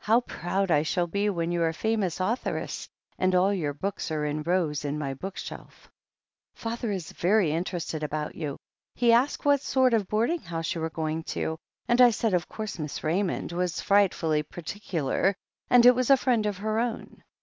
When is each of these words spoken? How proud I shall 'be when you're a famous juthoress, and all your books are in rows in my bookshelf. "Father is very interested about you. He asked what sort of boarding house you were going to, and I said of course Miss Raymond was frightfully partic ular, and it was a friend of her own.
How 0.00 0.20
proud 0.20 0.70
I 0.70 0.82
shall 0.82 1.06
'be 1.06 1.30
when 1.30 1.50
you're 1.50 1.68
a 1.70 1.72
famous 1.72 2.18
juthoress, 2.18 2.90
and 3.18 3.34
all 3.34 3.54
your 3.54 3.72
books 3.72 4.10
are 4.10 4.22
in 4.26 4.42
rows 4.42 4.84
in 4.84 4.98
my 4.98 5.14
bookshelf. 5.14 5.90
"Father 6.52 6.90
is 6.92 7.12
very 7.12 7.52
interested 7.52 8.02
about 8.02 8.34
you. 8.34 8.58
He 8.94 9.14
asked 9.14 9.46
what 9.46 9.62
sort 9.62 9.94
of 9.94 10.08
boarding 10.08 10.42
house 10.42 10.74
you 10.74 10.82
were 10.82 10.90
going 10.90 11.22
to, 11.32 11.56
and 11.88 12.02
I 12.02 12.10
said 12.10 12.34
of 12.34 12.50
course 12.50 12.78
Miss 12.78 13.02
Raymond 13.02 13.52
was 13.52 13.80
frightfully 13.80 14.42
partic 14.42 14.90
ular, 14.92 15.32
and 15.70 15.86
it 15.86 15.94
was 15.94 16.10
a 16.10 16.18
friend 16.18 16.44
of 16.44 16.58
her 16.58 16.78
own. 16.78 17.22